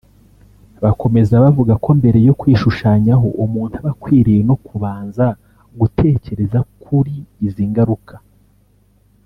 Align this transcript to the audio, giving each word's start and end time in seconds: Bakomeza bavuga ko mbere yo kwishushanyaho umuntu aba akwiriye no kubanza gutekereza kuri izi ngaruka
Bakomeza 0.83 1.33
bavuga 1.43 1.73
ko 1.83 1.89
mbere 1.99 2.19
yo 2.27 2.33
kwishushanyaho 2.39 3.27
umuntu 3.43 3.73
aba 3.79 3.91
akwiriye 3.95 4.41
no 4.49 4.55
kubanza 4.65 5.25
gutekereza 5.79 6.59
kuri 6.83 7.15
izi 7.47 7.65
ngaruka 7.71 8.15